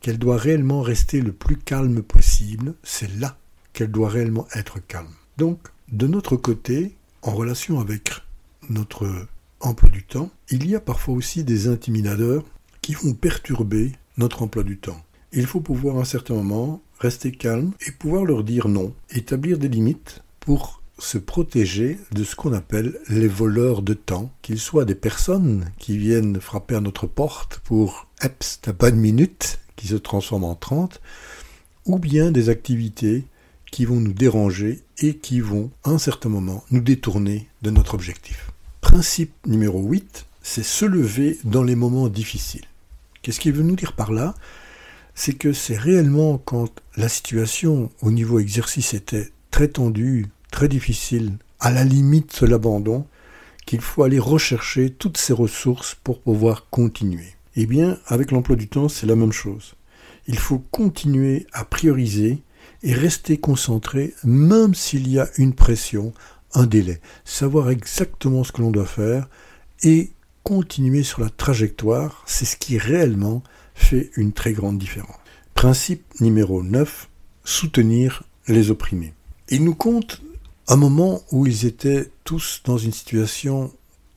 qu'elle 0.00 0.18
doit 0.18 0.36
réellement 0.36 0.82
rester 0.82 1.20
le 1.20 1.32
plus 1.32 1.56
calme 1.56 2.02
possible, 2.02 2.74
c'est 2.82 3.10
là 3.18 3.38
qu'elle 3.72 3.90
doit 3.90 4.08
réellement 4.08 4.46
être 4.54 4.78
calme. 4.86 5.14
Donc, 5.38 5.60
de 5.90 6.06
notre 6.06 6.36
côté, 6.36 6.96
en 7.22 7.32
relation 7.32 7.80
avec 7.80 8.10
notre 8.68 9.08
emploi 9.60 9.88
du 9.88 10.02
temps, 10.04 10.30
il 10.50 10.68
y 10.68 10.74
a 10.74 10.80
parfois 10.80 11.14
aussi 11.14 11.44
des 11.44 11.68
intimidateurs 11.68 12.44
qui 12.80 12.94
vont 12.94 13.14
perturber 13.14 13.92
notre 14.16 14.42
emploi 14.42 14.64
du 14.64 14.78
temps. 14.78 15.00
Il 15.32 15.46
faut 15.46 15.60
pouvoir 15.60 15.96
à 15.96 16.00
un 16.00 16.04
certain 16.04 16.34
moment 16.34 16.82
rester 16.98 17.32
calme 17.32 17.72
et 17.86 17.92
pouvoir 17.92 18.24
leur 18.24 18.44
dire 18.44 18.68
non, 18.68 18.94
établir 19.10 19.58
des 19.58 19.68
limites 19.68 20.22
pour 20.40 20.81
se 20.98 21.18
protéger 21.18 21.98
de 22.12 22.24
ce 22.24 22.36
qu'on 22.36 22.52
appelle 22.52 22.98
les 23.08 23.28
voleurs 23.28 23.82
de 23.82 23.94
temps, 23.94 24.30
qu'ils 24.42 24.60
soient 24.60 24.84
des 24.84 24.94
personnes 24.94 25.70
qui 25.78 25.98
viennent 25.98 26.40
frapper 26.40 26.76
à 26.76 26.80
notre 26.80 27.06
porte 27.06 27.60
pour 27.64 28.06
Eps, 28.22 28.60
t'as 28.62 28.72
pas 28.72 28.90
de 28.90 28.96
minute, 28.96 29.58
qui 29.76 29.88
se 29.88 29.96
transforment 29.96 30.44
en 30.44 30.54
30, 30.54 31.00
ou 31.86 31.98
bien 31.98 32.30
des 32.30 32.48
activités 32.48 33.24
qui 33.70 33.84
vont 33.84 34.00
nous 34.00 34.12
déranger 34.12 34.82
et 34.98 35.16
qui 35.16 35.40
vont, 35.40 35.70
à 35.82 35.90
un 35.90 35.98
certain 35.98 36.28
moment, 36.28 36.62
nous 36.70 36.82
détourner 36.82 37.48
de 37.62 37.70
notre 37.70 37.94
objectif. 37.94 38.50
Principe 38.80 39.32
numéro 39.46 39.82
8, 39.82 40.26
c'est 40.42 40.62
se 40.62 40.84
lever 40.84 41.38
dans 41.44 41.62
les 41.62 41.74
moments 41.74 42.08
difficiles. 42.08 42.66
Qu'est-ce 43.22 43.40
qu'il 43.40 43.52
veut 43.52 43.62
nous 43.62 43.76
dire 43.76 43.94
par 43.94 44.12
là? 44.12 44.34
C'est 45.14 45.34
que 45.34 45.52
c'est 45.52 45.76
réellement 45.76 46.38
quand 46.38 46.70
la 46.96 47.08
situation 47.08 47.90
au 48.02 48.10
niveau 48.10 48.38
exercice 48.38 48.94
était 48.94 49.30
très 49.50 49.68
tendu, 49.68 50.26
très 50.52 50.68
difficile, 50.68 51.32
à 51.58 51.72
la 51.72 51.82
limite 51.82 52.42
de 52.42 52.46
l'abandon, 52.46 53.06
qu'il 53.66 53.80
faut 53.80 54.04
aller 54.04 54.20
rechercher 54.20 54.90
toutes 54.90 55.16
ces 55.16 55.32
ressources 55.32 55.96
pour 56.04 56.20
pouvoir 56.20 56.68
continuer. 56.70 57.34
Eh 57.56 57.66
bien, 57.66 57.98
avec 58.06 58.30
l'emploi 58.30 58.54
du 58.54 58.68
temps, 58.68 58.88
c'est 58.88 59.06
la 59.06 59.16
même 59.16 59.32
chose. 59.32 59.74
Il 60.28 60.38
faut 60.38 60.58
continuer 60.70 61.46
à 61.52 61.64
prioriser 61.64 62.42
et 62.84 62.94
rester 62.94 63.38
concentré, 63.38 64.14
même 64.22 64.74
s'il 64.74 65.08
y 65.08 65.18
a 65.18 65.28
une 65.38 65.54
pression, 65.54 66.12
un 66.54 66.66
délai. 66.66 67.00
Savoir 67.24 67.70
exactement 67.70 68.44
ce 68.44 68.52
que 68.52 68.62
l'on 68.62 68.70
doit 68.70 68.86
faire 68.86 69.28
et 69.82 70.12
continuer 70.44 71.02
sur 71.02 71.20
la 71.20 71.30
trajectoire, 71.30 72.22
c'est 72.26 72.44
ce 72.44 72.56
qui 72.56 72.78
réellement 72.78 73.42
fait 73.74 74.10
une 74.16 74.32
très 74.32 74.52
grande 74.52 74.78
différence. 74.78 75.16
Principe 75.54 76.04
numéro 76.20 76.62
9, 76.62 77.08
soutenir 77.44 78.22
les 78.48 78.70
opprimés. 78.70 79.14
Il 79.48 79.64
nous 79.64 79.74
compte 79.74 80.20
un 80.72 80.76
moment 80.76 81.20
où 81.30 81.46
ils 81.46 81.66
étaient 81.66 82.10
tous 82.24 82.62
dans 82.64 82.78
une 82.78 82.92
situation 82.92 83.70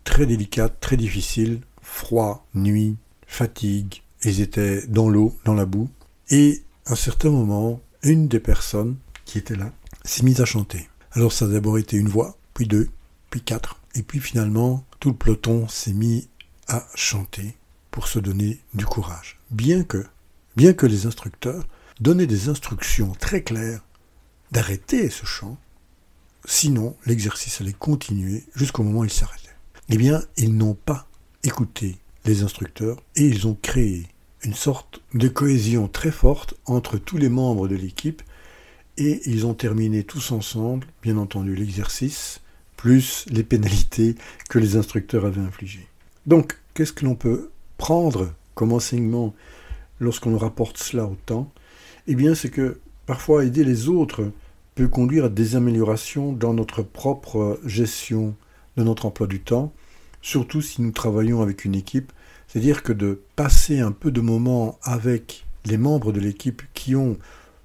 très 0.05 0.25
délicate, 0.25 0.79
très 0.79 0.95
difficile, 0.95 1.59
froid, 1.81 2.47
nuit, 2.55 2.95
fatigue, 3.27 4.03
ils 4.23 4.39
étaient 4.39 4.87
dans 4.87 5.09
l'eau, 5.09 5.37
dans 5.43 5.53
la 5.53 5.65
boue, 5.65 5.89
et 6.29 6.63
à 6.85 6.93
un 6.93 6.95
certain 6.95 7.29
moment, 7.29 7.81
une 8.03 8.29
des 8.29 8.39
personnes 8.39 8.95
qui 9.25 9.37
était 9.37 9.57
là 9.57 9.73
s'est 10.05 10.23
mise 10.23 10.39
à 10.39 10.45
chanter. 10.45 10.87
Alors 11.11 11.33
ça 11.33 11.43
a 11.43 11.49
d'abord 11.49 11.77
été 11.77 11.97
une 11.97 12.07
voix, 12.07 12.37
puis 12.53 12.67
deux, 12.67 12.87
puis 13.29 13.41
quatre, 13.41 13.81
et 13.93 14.01
puis 14.01 14.21
finalement, 14.21 14.85
tout 15.01 15.09
le 15.09 15.15
peloton 15.17 15.67
s'est 15.67 15.91
mis 15.91 16.29
à 16.69 16.87
chanter 16.95 17.57
pour 17.91 18.07
se 18.07 18.19
donner 18.19 18.61
du 18.73 18.85
courage. 18.85 19.41
Bien 19.51 19.83
que, 19.83 20.05
bien 20.55 20.71
que 20.71 20.85
les 20.85 21.05
instructeurs 21.05 21.67
donnaient 21.99 22.27
des 22.27 22.47
instructions 22.47 23.11
très 23.19 23.43
claires 23.43 23.83
d'arrêter 24.53 25.09
ce 25.09 25.25
chant, 25.25 25.57
sinon 26.45 26.95
l'exercice 27.05 27.61
allait 27.61 27.73
continuer 27.73 28.43
jusqu'au 28.55 28.83
moment 28.83 28.99
où 28.99 29.05
il 29.05 29.11
s'arrêtait. 29.11 29.49
Eh 29.89 29.97
bien, 29.97 30.23
ils 30.37 30.55
n'ont 30.55 30.73
pas 30.73 31.07
écouté 31.43 31.97
les 32.25 32.43
instructeurs 32.43 32.97
et 33.15 33.25
ils 33.25 33.47
ont 33.47 33.57
créé 33.61 34.07
une 34.43 34.53
sorte 34.53 35.01
de 35.13 35.27
cohésion 35.27 35.87
très 35.87 36.11
forte 36.11 36.55
entre 36.65 36.97
tous 36.97 37.17
les 37.17 37.29
membres 37.29 37.67
de 37.67 37.75
l'équipe 37.75 38.21
et 38.97 39.21
ils 39.25 39.45
ont 39.45 39.53
terminé 39.53 40.03
tous 40.03 40.31
ensemble, 40.31 40.87
bien 41.01 41.17
entendu, 41.17 41.55
l'exercice, 41.55 42.41
plus 42.77 43.25
les 43.29 43.43
pénalités 43.43 44.15
que 44.49 44.59
les 44.59 44.75
instructeurs 44.75 45.25
avaient 45.25 45.41
infligées. 45.41 45.87
Donc, 46.25 46.57
qu'est-ce 46.73 46.93
que 46.93 47.05
l'on 47.05 47.15
peut 47.15 47.49
prendre 47.77 48.33
comme 48.53 48.71
enseignement 48.71 49.35
lorsqu'on 49.99 50.37
rapporte 50.37 50.77
cela 50.77 51.05
au 51.05 51.17
temps? 51.25 51.51
Eh 52.07 52.15
bien, 52.15 52.35
c'est 52.35 52.49
que 52.49 52.79
parfois 53.05 53.45
aider 53.45 53.63
les 53.63 53.89
autres 53.89 54.31
peut 54.75 54.87
conduire 54.89 55.25
à 55.25 55.29
des 55.29 55.55
améliorations 55.55 56.33
dans 56.33 56.53
notre 56.53 56.83
propre 56.83 57.59
gestion 57.65 58.35
de 58.75 58.83
notre 58.83 59.05
emploi 59.05 59.25
du 59.25 59.39
temps, 59.39 59.73
surtout 60.21 60.61
si 60.61 60.81
nous 60.81 60.91
travaillons 60.91 61.41
avec 61.41 61.63
une 61.63 61.75
équipe. 61.75 62.11
C'est-à-dire 62.47 62.83
que 62.83 62.93
de 62.93 63.21
passer 63.35 63.79
un 63.79 63.93
peu 63.93 64.11
de 64.11 64.21
moments 64.21 64.77
avec 64.83 65.45
les 65.65 65.77
membres 65.77 66.11
de 66.11 66.19
l'équipe 66.19 66.61
qui 66.73 66.95
ont 66.95 67.17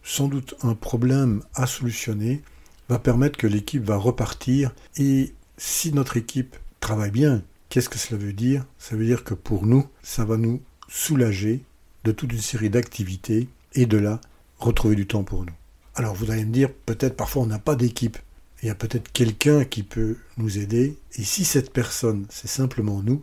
sans 0.03 0.29
doute 0.29 0.55
un 0.63 0.75
problème 0.75 1.43
à 1.55 1.67
solutionner 1.67 2.43
va 2.89 2.99
permettre 2.99 3.39
que 3.39 3.47
l'équipe 3.47 3.85
va 3.85 3.97
repartir 3.97 4.73
et 4.97 5.35
si 5.59 5.93
notre 5.93 6.17
équipe 6.17 6.57
travaille 6.81 7.11
bien, 7.11 7.43
qu'est-ce 7.69 7.89
que 7.89 7.99
cela 7.99 8.19
veut 8.19 8.33
dire? 8.33 8.65
Ça 8.79 8.97
veut 8.97 9.05
dire 9.05 9.25
que 9.25 9.35
pour 9.35 9.67
nous, 9.67 9.87
ça 10.03 10.25
va 10.25 10.37
nous 10.37 10.63
soulager 10.89 11.63
de 12.05 12.13
toute 12.13 12.33
une 12.33 12.41
série 12.41 12.71
d'activités 12.71 13.49
et 13.75 13.87
de 13.87 13.99
là 13.99 14.21
retrouver 14.59 14.97
du 14.97 15.07
temps 15.07 15.25
pour 15.25 15.45
nous. 15.45 15.60
Alors 16.01 16.15
vous 16.15 16.31
allez 16.31 16.47
me 16.47 16.51
dire, 16.51 16.73
peut-être 16.87 17.15
parfois 17.15 17.43
on 17.43 17.47
n'a 17.47 17.59
pas 17.59 17.77
d'équipe. 17.77 18.17
Il 18.63 18.69
y 18.69 18.71
a 18.71 18.75
peut-être 18.75 19.13
quelqu'un 19.13 19.67
qui 19.67 19.83
peut 19.83 20.17
nous 20.39 20.57
aider. 20.57 20.97
Et 21.17 21.25
si 21.25 21.45
cette 21.45 21.75
personne, 21.75 22.25
c'est 22.31 22.49
simplement 22.49 23.03
nous, 23.03 23.23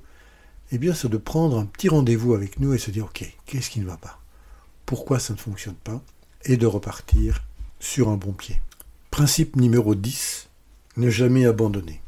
eh 0.72 0.77
bien 0.77 0.93
c'est 0.93 1.10
de 1.10 1.17
prendre 1.17 1.57
un 1.57 1.65
petit 1.65 1.89
rendez-vous 1.89 2.36
avec 2.36 2.60
nous 2.60 2.75
et 2.75 2.77
se 2.77 2.91
dire, 2.91 3.05
ok, 3.05 3.34
qu'est-ce 3.48 3.72
qui 3.72 3.79
ne 3.79 3.88
va 3.88 3.98
pas? 3.98 4.19
Pourquoi 4.86 5.17
ça 5.17 5.34
ne 5.34 5.39
fonctionne 5.39 5.74
pas? 5.74 6.03
Et 6.46 6.55
de 6.55 6.67
repartir 6.67 7.41
sur 7.79 8.10
un 8.10 8.15
bon 8.15 8.31
pied. 8.31 8.62
Principe 9.10 9.55
numéro 9.55 9.96
10, 9.96 10.48
ne 10.98 11.10
jamais 11.10 11.48
abandonner. 11.48 12.00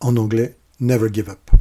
En 0.00 0.16
anglais, 0.16 0.56
never 0.80 1.08
give 1.12 1.30
up. 1.30 1.52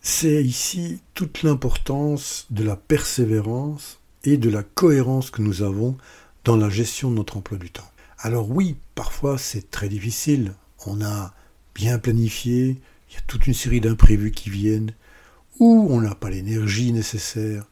C'est 0.00 0.42
ici 0.42 1.02
toute 1.12 1.42
l'importance 1.42 2.46
de 2.48 2.64
la 2.64 2.76
persévérance 2.76 4.00
et 4.22 4.38
de 4.38 4.48
la 4.48 4.62
cohérence 4.62 5.30
que 5.30 5.42
nous 5.42 5.60
avons 5.60 5.98
dans 6.44 6.56
la 6.56 6.68
gestion 6.68 7.10
de 7.10 7.16
notre 7.16 7.36
emploi 7.36 7.58
du 7.58 7.70
temps. 7.70 7.90
Alors 8.18 8.50
oui, 8.50 8.76
parfois 8.94 9.38
c'est 9.38 9.70
très 9.70 9.88
difficile. 9.88 10.54
On 10.86 11.02
a 11.02 11.34
bien 11.74 11.98
planifié, 11.98 12.80
il 13.08 13.14
y 13.14 13.16
a 13.16 13.22
toute 13.26 13.46
une 13.46 13.54
série 13.54 13.80
d'imprévus 13.80 14.30
qui 14.30 14.50
viennent, 14.50 14.92
ou 15.58 15.86
on 15.90 16.00
n'a 16.00 16.14
pas 16.14 16.30
l'énergie 16.30 16.92
nécessaire, 16.92 17.64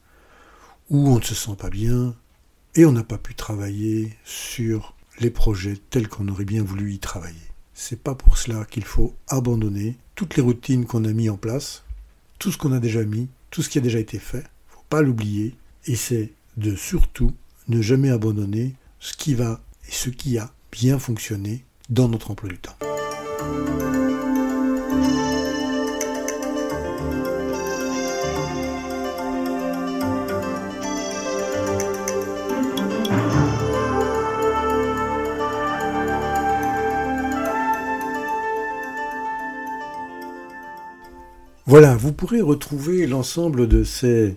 ou 0.91 1.09
on 1.09 1.19
ne 1.19 1.25
se 1.25 1.35
sent 1.35 1.57
pas 1.59 1.71
bien, 1.71 2.15
et 2.75 2.85
on 2.85 2.93
n'a 2.93 3.05
pas 3.05 3.19
pu 3.19 3.35
travailler 3.35 4.17
sur 4.25 4.95
les 5.21 5.31
projets 5.31 5.77
tels 5.91 6.09
qu'on 6.09 6.29
aurait 6.29 6.45
bien 6.45 6.63
voulu 6.63 6.93
y 6.93 6.99
travailler. 6.99 7.37
C'est 7.75 8.01
pas 8.01 8.15
pour 8.15 8.39
cela 8.39 8.65
qu'il 8.65 8.85
faut 8.85 9.15
abandonner 9.29 9.97
toutes 10.15 10.37
les 10.37 10.43
routines 10.43 10.87
qu'on 10.87 11.05
a 11.05 11.13
mis 11.13 11.29
en 11.29 11.37
place, 11.37 11.85
tout 12.39 12.51
ce 12.51 12.59
qu'on 12.59 12.73
a 12.73 12.81
déjà 12.81 13.05
mis, 13.05 13.29
tout 13.51 13.63
ce 13.63 13.69
qui 13.69 13.79
a 13.79 13.83
déjà 13.83 13.99
été 13.99 14.19
fait. 14.19 14.45
Faut 14.69 14.85
pas 14.89 15.03
l'oublier, 15.03 15.55
et 15.87 15.97
c'est 15.97 16.33
de 16.57 16.77
surtout 16.77 17.33
ne 17.69 17.81
jamais 17.81 18.11
abandonner 18.11 18.75
ce 19.01 19.15
qui 19.15 19.35
va 19.35 19.61
et 19.89 19.93
ce 19.93 20.11
qui 20.11 20.39
a 20.39 20.53
bien 20.71 20.99
fonctionné 20.99 21.65
dans 21.89 22.09
notre 22.09 22.31
emploi 22.31 22.49
du 22.49 22.59
temps. 22.59 22.77
Voilà, 41.73 41.97
vous 41.97 42.13
pourrez 42.13 42.43
retrouver 42.43 43.07
l'ensemble 43.07 43.67
de 43.67 43.83
ces 43.83 44.37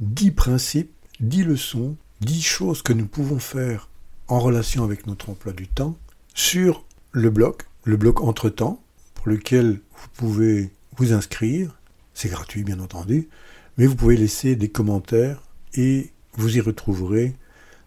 dix 0.00 0.30
principes, 0.30 0.92
dix 1.18 1.42
leçons 1.42 1.96
dix 2.24 2.42
choses 2.42 2.82
que 2.82 2.92
nous 2.92 3.06
pouvons 3.06 3.38
faire 3.38 3.88
en 4.28 4.40
relation 4.40 4.84
avec 4.84 5.06
notre 5.06 5.30
emploi 5.30 5.52
du 5.52 5.68
temps 5.68 5.96
sur 6.34 6.84
le 7.12 7.30
blog, 7.30 7.56
le 7.84 7.96
blog 7.96 8.22
entre-temps, 8.22 8.82
pour 9.14 9.28
lequel 9.28 9.80
vous 9.96 10.08
pouvez 10.14 10.70
vous 10.96 11.12
inscrire. 11.12 11.78
C'est 12.14 12.30
gratuit, 12.30 12.64
bien 12.64 12.80
entendu, 12.80 13.28
mais 13.76 13.86
vous 13.86 13.96
pouvez 13.96 14.16
laisser 14.16 14.56
des 14.56 14.68
commentaires 14.68 15.42
et 15.74 16.12
vous 16.34 16.56
y 16.56 16.60
retrouverez 16.60 17.34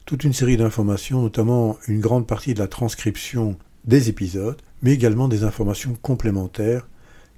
toute 0.06 0.24
une 0.24 0.34
série 0.34 0.58
d'informations, 0.58 1.22
notamment 1.22 1.78
une 1.88 2.00
grande 2.00 2.28
partie 2.28 2.54
de 2.54 2.60
la 2.60 2.68
transcription 2.68 3.58
des 3.86 4.10
épisodes, 4.10 4.62
mais 4.82 4.94
également 4.94 5.28
des 5.28 5.44
informations 5.44 5.98
complémentaires 6.02 6.88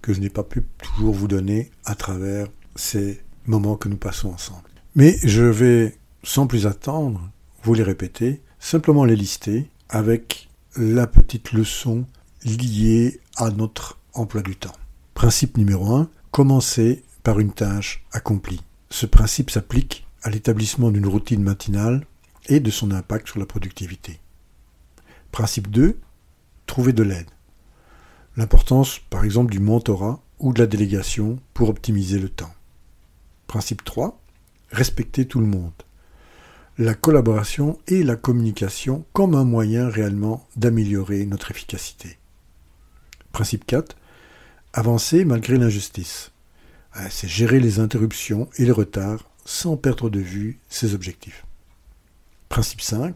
que 0.02 0.14
je 0.14 0.20
n'ai 0.20 0.30
pas 0.30 0.44
pu 0.44 0.64
toujours 0.82 1.14
vous 1.14 1.28
donner 1.28 1.72
à 1.86 1.96
travers 1.96 2.48
ces 2.76 3.22
moments 3.46 3.76
que 3.76 3.90
nous 3.90 3.98
passons 3.98 4.30
ensemble. 4.30 4.70
Mais 4.96 5.18
je 5.24 5.44
vais, 5.44 5.99
sans 6.24 6.48
plus 6.48 6.68
attendre, 6.68 7.30
vous 7.64 7.74
les 7.74 7.84
répéter, 7.84 8.42
simplement 8.60 9.06
les 9.06 9.16
lister 9.16 9.70
avec 9.90 10.50
la 10.76 11.08
petite 11.08 11.52
leçon 11.52 12.06
liée 12.44 13.20
à 13.38 13.50
notre 13.50 13.98
emploi 14.14 14.42
du 14.42 14.56
temps. 14.56 14.76
Principe 15.14 15.58
numéro 15.58 15.96
1, 15.96 16.10
commencer 16.32 17.04
par 17.24 17.40
une 17.40 17.52
tâche 17.52 18.06
accomplie. 18.12 18.62
Ce 18.90 19.06
principe 19.06 19.52
s'applique 19.52 20.06
à 20.24 20.30
l'établissement 20.30 20.92
d'une 20.92 21.08
routine 21.08 21.44
matinale 21.44 22.06
et 22.48 22.60
de 22.60 22.72
son 22.72 22.92
impact 22.92 23.28
sur 23.28 23.40
la 23.40 23.46
productivité. 23.46 24.20
Principe 25.32 25.70
2, 25.70 26.00
trouver 26.66 26.94
de 26.94 27.04
l'aide. 27.04 27.30
L'importance, 28.36 29.00
par 29.10 29.26
exemple, 29.26 29.52
du 29.52 29.60
mentorat 29.60 30.22
ou 30.40 30.54
de 30.54 30.60
la 30.60 30.68
délégation 30.68 31.40
pour 31.54 31.70
optimiser 31.70 32.20
le 32.20 32.30
temps. 32.30 32.54
Principe 33.48 33.84
3. 33.84 34.20
Respecter 34.72 35.28
tout 35.28 35.40
le 35.40 35.48
monde. 35.48 35.74
La 36.80 36.96
collaboration 36.96 37.78
et 37.88 38.02
la 38.02 38.16
communication 38.16 39.06
comme 39.14 39.36
un 39.36 39.44
moyen 39.44 39.88
réellement 39.88 40.48
d'améliorer 40.56 41.28
notre 41.28 41.52
efficacité. 41.52 42.18
Principe 43.32 43.68
4. 43.68 43.96
Avancer 44.74 45.24
malgré 45.26 45.58
l'injustice. 45.58 46.32
Ah, 46.94 47.12
c'est 47.12 47.28
gérer 47.28 47.60
les 47.60 47.80
interruptions 47.80 48.50
et 48.58 48.66
les 48.66 48.72
retards 48.72 49.30
sans 49.46 49.78
perdre 49.78 50.10
de 50.10 50.20
vue 50.20 50.58
ses 50.70 50.96
objectifs. 50.96 51.46
Principe 52.48 52.82
5. 52.82 53.16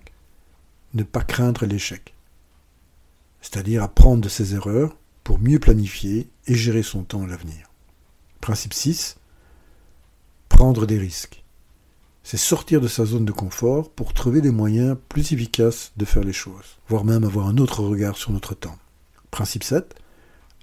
Ne 0.94 1.02
pas 1.02 1.24
craindre 1.24 1.66
l'échec 1.66 2.14
c'est-à-dire 3.44 3.84
apprendre 3.84 4.22
de 4.22 4.30
ses 4.30 4.56
erreurs 4.56 4.96
pour 5.24 5.38
mieux 5.38 5.60
planifier 5.60 6.30
et 6.48 6.56
gérer 6.56 6.82
son 6.82 7.04
temps 7.04 7.24
à 7.24 7.28
l'avenir. 7.28 7.70
Principe 8.40 8.74
6. 8.74 9.18
Prendre 10.48 10.88
des 10.88 10.98
risques. 10.98 11.43
C'est 12.24 12.38
sortir 12.38 12.80
de 12.82 12.88
sa 12.88 13.06
zone 13.06 13.26
de 13.26 13.32
confort 13.32 13.92
pour 13.92 14.14
trouver 14.14 14.42
des 14.42 14.52
moyens 14.52 14.98
plus 15.10 15.34
efficaces 15.34 15.92
de 15.98 16.06
faire 16.06 16.24
les 16.24 16.34
choses, 16.34 16.78
voire 16.88 17.04
même 17.04 17.24
avoir 17.24 17.48
un 17.48 17.58
autre 17.58 17.84
regard 17.84 18.18
sur 18.18 18.32
notre 18.32 18.56
temps. 18.56 18.78
Principe 19.30 19.64
7. 19.64 19.96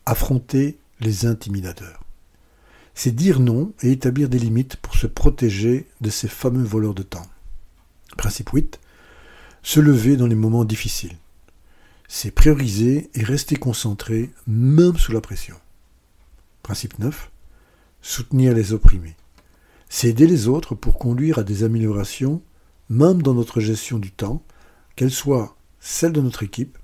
Affronter 0.07 0.79
les 1.01 1.27
intimidateurs. 1.27 2.03
C'est 2.95 3.15
dire 3.15 3.41
non 3.41 3.73
et 3.83 3.93
établir 3.93 4.29
des 4.29 4.39
limites 4.39 4.77
pour 4.77 4.95
se 4.95 5.07
protéger 5.07 5.87
de 6.01 6.11
ces 6.11 6.29
fameux 6.29 6.65
voleurs 6.65 6.95
de 6.95 7.03
temps. 7.03 7.27
Principe 8.17 8.51
8. 8.51 8.81
Se 9.63 9.81
lever 9.81 10.17
dans 10.17 10.27
les 10.27 10.35
moments 10.35 10.65
difficiles 10.65 11.17
c'est 12.13 12.33
prioriser 12.33 13.09
et 13.15 13.23
rester 13.23 13.55
concentré 13.55 14.31
même 14.49 14.99
sous 14.99 15.13
la 15.13 15.21
pression. 15.21 15.55
Principe 16.65 16.99
9. 16.99 17.31
Soutenir 18.03 18.53
les 18.53 18.73
opprimés. 18.73 19.15
C'est 19.93 20.09
aider 20.09 20.29
les 20.29 20.49
autres 20.49 20.75
pour 20.75 20.99
conduire 20.99 21.39
à 21.39 21.43
des 21.43 21.65
améliorations, 21.65 22.41
même 22.89 23.21
dans 23.21 23.35
notre 23.35 23.61
gestion 23.61 23.99
du 23.99 24.13
temps, 24.13 24.43
qu'elle 24.97 25.11
soit 25.11 25.57
celle 25.81 26.13
de 26.13 26.21
notre 26.21 26.45
équipe 26.45 26.79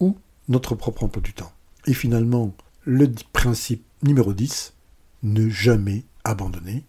ou 0.00 0.18
notre 0.48 0.74
propre 0.74 1.04
emploi 1.04 1.22
du 1.22 1.32
temps. 1.32 1.52
Et 1.86 1.94
finalement, 1.94 2.54
le 2.84 3.10
principe 3.32 3.84
numéro 4.02 4.32
10, 4.32 4.74
ne 5.22 5.48
jamais 5.48 6.04
abandonner, 6.24 6.84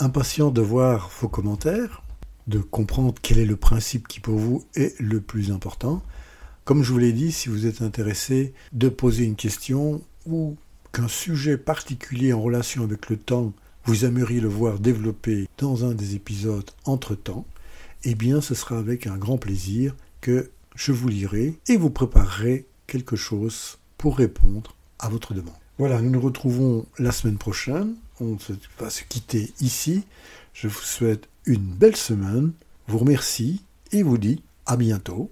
impatient 0.00 0.50
de 0.50 0.60
voir 0.60 1.10
vos 1.20 1.28
commentaires, 1.28 2.02
de 2.46 2.58
comprendre 2.58 3.14
quel 3.22 3.38
est 3.38 3.46
le 3.46 3.56
principe 3.56 4.08
qui 4.08 4.20
pour 4.20 4.38
vous 4.38 4.64
est 4.74 4.98
le 4.98 5.20
plus 5.20 5.52
important. 5.52 6.02
Comme 6.64 6.82
je 6.82 6.92
vous 6.92 6.98
l'ai 6.98 7.12
dit, 7.12 7.32
si 7.32 7.48
vous 7.48 7.66
êtes 7.66 7.82
intéressé 7.82 8.54
de 8.72 8.88
poser 8.88 9.24
une 9.24 9.36
question 9.36 10.02
ou 10.26 10.56
qu'un 10.92 11.08
sujet 11.08 11.56
particulier 11.56 12.32
en 12.32 12.40
relation 12.40 12.82
avec 12.82 13.08
le 13.10 13.16
temps, 13.16 13.52
vous 13.84 14.04
aimeriez 14.04 14.40
le 14.40 14.48
voir 14.48 14.78
développé 14.78 15.48
dans 15.58 15.84
un 15.84 15.94
des 15.94 16.14
épisodes 16.14 16.70
entre-temps, 16.84 17.46
eh 18.04 18.14
bien 18.14 18.40
ce 18.40 18.54
sera 18.54 18.78
avec 18.78 19.06
un 19.06 19.16
grand 19.16 19.38
plaisir 19.38 19.94
que 20.20 20.50
je 20.74 20.92
vous 20.92 21.08
lirai 21.08 21.58
et 21.68 21.76
vous 21.76 21.90
préparerai 21.90 22.66
quelque 22.86 23.16
chose 23.16 23.78
pour 23.98 24.16
répondre 24.16 24.74
à 24.98 25.08
votre 25.08 25.34
demande. 25.34 25.54
Voilà, 25.78 26.00
nous 26.00 26.10
nous 26.10 26.20
retrouvons 26.20 26.86
la 26.98 27.12
semaine 27.12 27.38
prochaine. 27.38 27.94
On 28.20 28.36
va 28.78 28.90
se 28.90 29.02
quitter 29.04 29.50
ici. 29.60 30.04
Je 30.52 30.68
vous 30.68 30.82
souhaite 30.82 31.28
une 31.46 31.62
belle 31.62 31.96
semaine, 31.96 32.52
vous 32.86 32.98
remercie 32.98 33.62
et 33.92 34.02
vous 34.02 34.18
dis 34.18 34.42
à 34.66 34.76
bientôt. 34.76 35.30